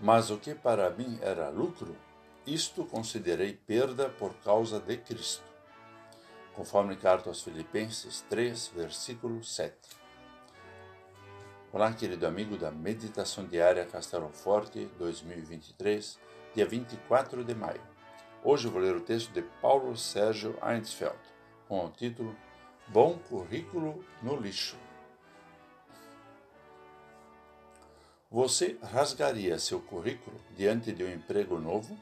Mas 0.00 0.30
o 0.30 0.36
que 0.36 0.54
para 0.54 0.90
mim 0.90 1.18
era 1.22 1.48
lucro, 1.48 1.96
isto 2.46 2.84
considerei 2.84 3.54
perda 3.54 4.10
por 4.10 4.34
causa 4.44 4.78
de 4.78 4.98
Cristo. 4.98 5.42
Conforme 6.54 6.96
carta 6.96 7.30
aos 7.30 7.42
Filipenses 7.42 8.20
3, 8.28 8.72
versículo 8.74 9.42
7. 9.42 9.74
Olá, 11.72 11.94
querido 11.94 12.26
amigo 12.26 12.58
da 12.58 12.70
Meditação 12.70 13.46
Diária 13.46 13.86
Castelo 13.86 14.28
Forte 14.28 14.84
2023, 14.98 16.18
dia 16.54 16.66
24 16.66 17.42
de 17.42 17.54
maio. 17.54 17.80
Hoje 18.44 18.68
vou 18.68 18.82
ler 18.82 18.94
o 18.94 19.00
texto 19.00 19.32
de 19.32 19.42
Paulo 19.62 19.96
Sérgio 19.96 20.58
Einsfeld, 20.62 21.16
com 21.66 21.86
o 21.86 21.90
título 21.90 22.36
Bom 22.88 23.18
Currículo 23.30 24.04
no 24.22 24.36
Lixo. 24.36 24.76
Você 28.30 28.76
rasgaria 28.82 29.56
seu 29.56 29.80
currículo 29.80 30.36
diante 30.56 30.90
de 30.90 31.04
um 31.04 31.12
emprego 31.12 31.60
novo? 31.60 31.96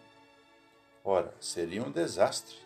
Ora, 1.04 1.34
seria 1.38 1.82
um 1.82 1.90
desastre. 1.90 2.56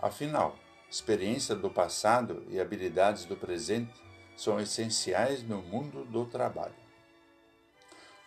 Afinal, 0.00 0.56
experiência 0.88 1.56
do 1.56 1.68
passado 1.68 2.46
e 2.48 2.60
habilidades 2.60 3.24
do 3.24 3.36
presente 3.36 4.00
são 4.36 4.60
essenciais 4.60 5.42
no 5.42 5.60
mundo 5.60 6.04
do 6.04 6.24
trabalho. 6.24 6.74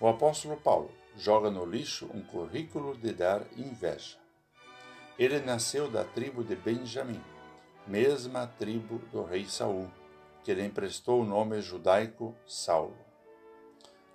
O 0.01 0.07
apóstolo 0.09 0.57
Paulo 0.57 0.91
joga 1.15 1.49
no 1.49 1.65
lixo 1.65 2.09
um 2.13 2.21
currículo 2.21 2.97
de 2.97 3.13
dar 3.13 3.43
inveja. 3.55 4.17
Ele 5.17 5.39
nasceu 5.39 5.89
da 5.89 6.03
tribo 6.03 6.43
de 6.43 6.57
Benjamim, 6.57 7.23
mesma 7.87 8.47
tribo 8.47 8.97
do 9.13 9.23
rei 9.23 9.45
Saul, 9.45 9.89
que 10.43 10.53
lhe 10.53 10.65
emprestou 10.65 11.21
o 11.21 11.25
nome 11.25 11.61
judaico 11.61 12.35
Saulo. 12.45 13.10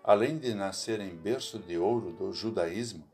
Além 0.07 0.39
de 0.39 0.55
nascer 0.55 1.01
em 1.01 1.17
berço 1.17 1.59
de 1.59 1.77
ouro 1.77 2.13
do 2.13 2.33
judaísmo, 2.33 3.05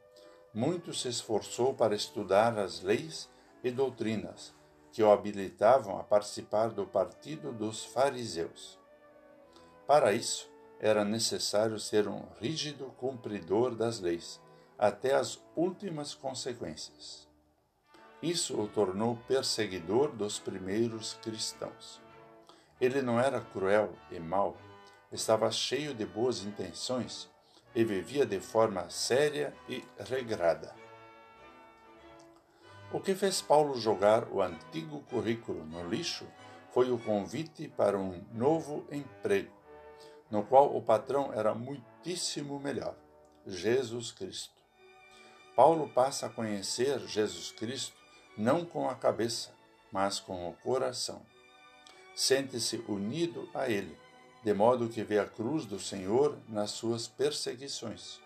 muito 0.53 0.93
se 0.93 1.09
esforçou 1.09 1.73
para 1.73 1.95
estudar 1.95 2.59
as 2.59 2.83
leis 2.83 3.31
e 3.65 3.71
doutrinas 3.71 4.55
que 4.93 5.03
o 5.03 5.11
habilitavam 5.11 5.99
a 5.99 6.05
participar 6.05 6.69
do 6.69 6.87
partido 6.87 7.51
dos 7.51 7.83
fariseus. 7.83 8.79
Para 9.87 10.13
isso, 10.13 10.51
era 10.79 11.03
necessário 11.03 11.81
ser 11.81 12.07
um 12.07 12.25
rígido 12.39 12.93
cumpridor 12.99 13.75
das 13.75 13.99
leis, 13.99 14.39
até 14.79 15.15
as 15.15 15.41
últimas 15.57 16.15
consequências. 16.15 17.27
Isso 18.23 18.61
o 18.61 18.69
tornou 18.69 19.17
perseguidor 19.27 20.13
dos 20.13 20.39
primeiros 20.39 21.15
cristãos. 21.23 22.03
Ele 22.79 23.01
não 23.01 23.19
era 23.19 23.41
cruel 23.41 23.95
e 24.11 24.21
mau, 24.21 24.59
estava 25.13 25.51
cheio 25.51 25.95
de 25.95 26.07
boas 26.07 26.43
intenções 26.43 27.29
e 27.75 27.85
vivia 27.85 28.25
de 28.25 28.41
forma 28.41 28.89
séria 28.89 29.55
e 29.69 29.85
regrada. 29.99 30.75
O 32.93 33.01
que 33.01 33.15
fez 33.15 33.41
Paulo 33.41 33.79
jogar 33.79 34.29
o 34.29 34.43
antigo 34.43 35.01
currículo 35.11 35.65
no 35.65 35.89
lixo 35.89 36.27
foi 36.73 36.91
o 36.91 36.99
convite 36.99 37.69
para 37.69 37.99
um 37.99 38.23
novo 38.33 38.87
emprego, 38.91 39.53
no 40.31 40.43
qual 40.43 40.75
o 40.75 40.83
patrão 40.83 41.33
era 41.33 41.55
muitíssimo 41.55 42.59
melhor, 42.59 42.95
Jesus 43.47 44.13
Cristo. 44.13 44.55
Paulo 45.55 45.89
passa 45.89 46.27
a 46.27 46.31
conhecer 46.31 46.99
Jesus 47.01 47.53
Cristo 47.53 47.97
não 48.37 48.65
com 48.65 48.89
a 48.89 48.95
cabeça, 48.95 49.55
mas 49.91 50.19
com 50.19 50.49
o 50.49 50.55
coração. 50.55 51.25
Sente-se 52.15 52.77
unido 52.89 53.49
a 53.55 53.69
Ele 53.69 53.97
de 54.43 54.53
modo 54.53 54.89
que 54.89 55.05
vê 55.05 55.19
a 55.19 55.25
cruz 55.25 55.65
do 55.65 55.79
Senhor 55.79 56.37
nas 56.49 56.71
suas 56.73 57.07
perseguições. 57.07 58.21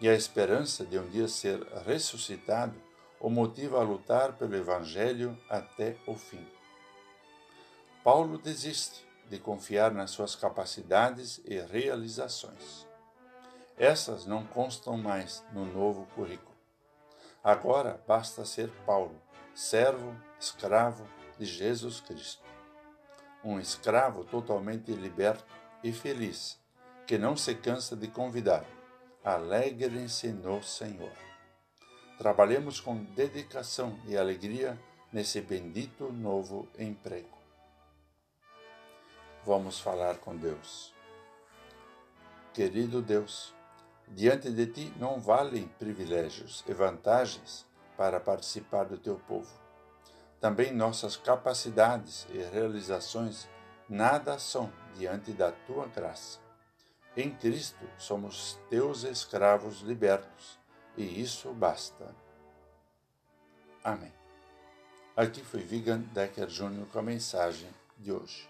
E 0.00 0.08
a 0.08 0.14
esperança 0.14 0.84
de 0.84 0.98
um 0.98 1.08
dia 1.08 1.28
ser 1.28 1.62
ressuscitado 1.86 2.74
o 3.18 3.28
motiva 3.28 3.78
a 3.78 3.82
lutar 3.82 4.34
pelo 4.34 4.56
Evangelho 4.56 5.38
até 5.48 5.96
o 6.06 6.14
fim. 6.14 6.46
Paulo 8.02 8.38
desiste 8.38 9.06
de 9.28 9.38
confiar 9.38 9.92
nas 9.92 10.10
suas 10.10 10.34
capacidades 10.34 11.40
e 11.44 11.58
realizações. 11.58 12.86
Essas 13.76 14.26
não 14.26 14.44
constam 14.44 14.96
mais 14.96 15.44
no 15.52 15.64
novo 15.66 16.06
currículo. 16.14 16.56
Agora 17.42 18.02
basta 18.06 18.44
ser 18.44 18.70
Paulo, 18.84 19.20
servo, 19.54 20.14
escravo 20.38 21.06
de 21.38 21.46
Jesus 21.46 22.00
Cristo 22.00 22.50
um 23.44 23.58
escravo 23.58 24.24
totalmente 24.24 24.92
liberto 24.92 25.54
e 25.82 25.92
feliz, 25.92 26.58
que 27.06 27.16
não 27.18 27.36
se 27.36 27.54
cansa 27.54 27.96
de 27.96 28.08
convidar. 28.08 28.64
Alegrem-se 29.24 30.28
no 30.28 30.62
Senhor. 30.62 31.12
Trabalhemos 32.18 32.80
com 32.80 33.02
dedicação 33.14 33.98
e 34.06 34.16
alegria 34.16 34.78
nesse 35.12 35.40
bendito 35.40 36.12
novo 36.12 36.68
emprego. 36.78 37.38
Vamos 39.44 39.80
falar 39.80 40.18
com 40.18 40.36
Deus. 40.36 40.94
Querido 42.52 43.00
Deus, 43.00 43.54
diante 44.08 44.50
de 44.50 44.66
ti 44.66 44.92
não 44.98 45.18
valem 45.18 45.68
privilégios 45.78 46.62
e 46.68 46.74
vantagens 46.74 47.66
para 47.96 48.20
participar 48.20 48.84
do 48.84 48.98
teu 48.98 49.16
povo 49.16 49.69
também 50.40 50.72
nossas 50.72 51.16
capacidades 51.16 52.26
e 52.30 52.38
realizações 52.38 53.48
nada 53.88 54.38
são 54.38 54.72
diante 54.96 55.32
da 55.32 55.52
tua 55.52 55.86
graça. 55.86 56.38
Em 57.16 57.30
Cristo 57.30 57.84
somos 57.98 58.58
teus 58.70 59.02
escravos 59.02 59.80
libertos, 59.80 60.58
e 60.96 61.20
isso 61.20 61.52
basta. 61.52 62.14
Amém. 63.84 64.12
Aqui 65.16 65.42
foi 65.44 65.60
Vigan 65.60 66.00
Decker 66.12 66.46
Jr. 66.46 66.86
com 66.90 66.98
a 66.98 67.02
mensagem 67.02 67.68
de 67.98 68.12
hoje. 68.12 68.48